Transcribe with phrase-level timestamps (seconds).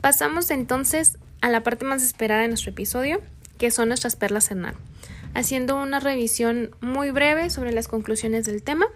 [0.00, 3.20] Pasamos entonces a la parte más esperada de nuestro episodio,
[3.58, 4.66] que son nuestras perlas en
[5.34, 8.86] haciendo una revisión muy breve sobre las conclusiones del tema.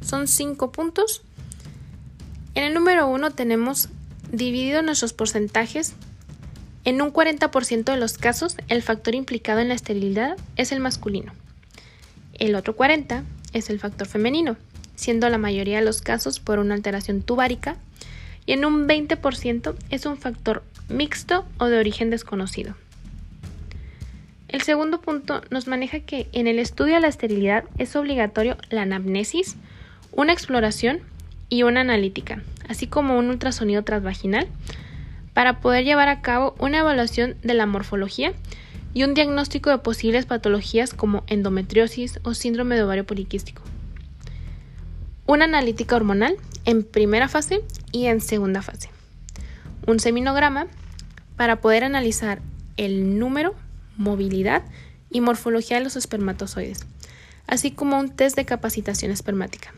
[0.00, 1.22] Son cinco puntos.
[2.54, 3.88] En el número uno tenemos
[4.32, 5.94] dividido nuestros porcentajes.
[6.84, 11.32] En un 40% de los casos, el factor implicado en la esterilidad es el masculino.
[12.38, 13.22] El otro 40%
[13.52, 14.56] es el factor femenino,
[14.94, 17.76] siendo la mayoría de los casos por una alteración tubárica.
[18.50, 22.74] Y en un 20% es un factor mixto o de origen desconocido.
[24.48, 28.82] El segundo punto nos maneja que en el estudio de la esterilidad es obligatorio la
[28.82, 29.54] anamnesis,
[30.10, 30.98] una exploración
[31.48, 34.48] y una analítica, así como un ultrasonido transvaginal,
[35.32, 38.32] para poder llevar a cabo una evaluación de la morfología
[38.94, 43.62] y un diagnóstico de posibles patologías como endometriosis o síndrome de ovario poliquístico.
[45.30, 48.90] Una analítica hormonal en primera fase y en segunda fase.
[49.86, 50.66] Un seminograma
[51.36, 52.42] para poder analizar
[52.76, 53.54] el número
[53.96, 54.64] movilidad
[55.08, 56.80] y morfología de los espermatozoides,
[57.46, 59.72] así como un test de capacitación espermática.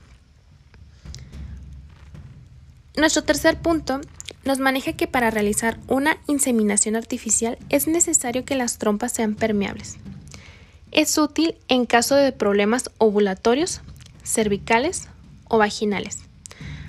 [2.96, 4.00] Nuestro tercer punto
[4.46, 9.98] nos maneja que para realizar una inseminación artificial es necesario que las trompas sean permeables.
[10.92, 13.82] Es útil en caso de problemas ovulatorios,
[14.24, 15.10] cervicales
[15.52, 16.18] o vaginales,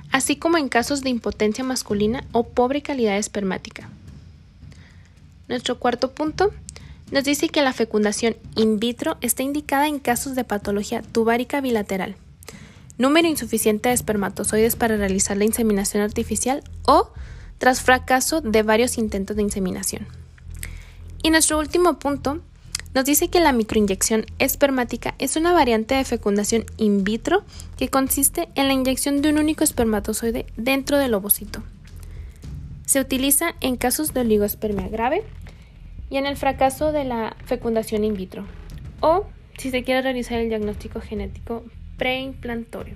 [0.09, 3.89] así como en casos de impotencia masculina o pobre calidad espermática.
[5.49, 6.51] Nuestro cuarto punto
[7.11, 12.15] nos dice que la fecundación in vitro está indicada en casos de patología tubárica bilateral,
[12.97, 17.09] número insuficiente de espermatozoides para realizar la inseminación artificial o
[17.57, 20.07] tras fracaso de varios intentos de inseminación.
[21.21, 22.39] Y nuestro último punto
[22.93, 27.43] nos dice que la microinyección espermática es una variante de fecundación in vitro
[27.77, 31.63] que consiste en la inyección de un único espermatozoide dentro del ovocito.
[32.85, 35.23] Se utiliza en casos de oligospermia grave
[36.09, 38.45] y en el fracaso de la fecundación in vitro
[38.99, 39.25] o
[39.57, 41.63] si se quiere realizar el diagnóstico genético
[41.97, 42.95] preimplantorio.